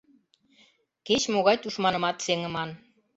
Кеч-могай 1.07 1.57
тушманымат 1.61 2.17
сеҥыман! 2.25 2.69